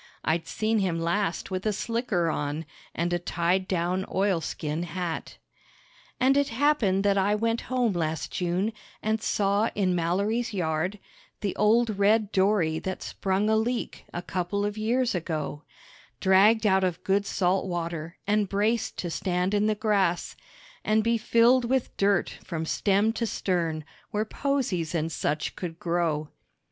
(I'd 0.25 0.47
seen 0.47 0.79
him 0.79 0.99
last 0.99 1.51
with 1.51 1.63
a 1.63 1.71
slicker 1.71 2.27
on 2.31 2.65
and 2.95 3.13
a 3.13 3.19
tied 3.19 3.67
down 3.67 4.03
oilskin 4.11 4.81
hat.) 4.81 5.37
And 6.19 6.35
it 6.35 6.47
happened 6.49 7.03
that 7.03 7.19
I 7.19 7.35
went 7.35 7.61
home 7.69 7.93
last 7.93 8.31
June, 8.31 8.73
and 9.03 9.21
saw 9.21 9.69
in 9.75 9.93
Mallory's 9.93 10.55
yard 10.55 10.97
The 11.41 11.55
old 11.55 11.99
red 11.99 12.31
dory 12.31 12.79
that 12.79 13.03
sprung 13.03 13.47
a 13.47 13.55
leak 13.55 14.05
a 14.11 14.23
couple 14.23 14.65
of 14.65 14.75
years 14.75 15.13
ago, 15.13 15.61
Dragged 16.19 16.65
out 16.65 16.83
of 16.83 17.03
good 17.03 17.27
salt 17.27 17.67
water 17.67 18.17
and 18.25 18.49
braced 18.49 18.97
to 18.97 19.11
stand 19.11 19.53
in 19.53 19.67
the 19.67 19.75
grass 19.75 20.35
And 20.83 21.03
be 21.03 21.19
filled 21.19 21.65
with 21.65 21.95
dirt 21.95 22.39
from 22.43 22.65
stem 22.65 23.13
to 23.13 23.27
stern, 23.27 23.85
where 24.09 24.25
posies 24.25 24.95
and 24.95 25.11
such 25.11 25.55
could 25.55 25.77
grow. 25.77 26.29